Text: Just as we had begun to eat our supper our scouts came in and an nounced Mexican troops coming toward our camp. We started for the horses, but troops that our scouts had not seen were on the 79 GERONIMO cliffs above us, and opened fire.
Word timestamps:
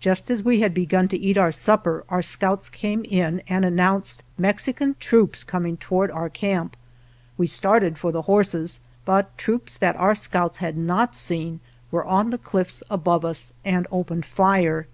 Just 0.00 0.28
as 0.28 0.42
we 0.42 0.58
had 0.58 0.74
begun 0.74 1.06
to 1.06 1.16
eat 1.16 1.38
our 1.38 1.52
supper 1.52 2.02
our 2.08 2.20
scouts 2.20 2.68
came 2.68 3.04
in 3.04 3.42
and 3.48 3.64
an 3.64 3.76
nounced 3.76 4.18
Mexican 4.36 4.96
troops 4.98 5.44
coming 5.44 5.76
toward 5.76 6.10
our 6.10 6.28
camp. 6.28 6.76
We 7.38 7.46
started 7.46 7.96
for 7.96 8.10
the 8.10 8.22
horses, 8.22 8.80
but 9.04 9.38
troops 9.38 9.76
that 9.76 9.94
our 9.94 10.16
scouts 10.16 10.58
had 10.58 10.76
not 10.76 11.14
seen 11.14 11.60
were 11.92 12.04
on 12.04 12.30
the 12.30 12.38
79 12.38 12.38
GERONIMO 12.42 12.50
cliffs 12.50 12.82
above 12.90 13.24
us, 13.24 13.52
and 13.64 13.86
opened 13.92 14.26
fire. 14.26 14.88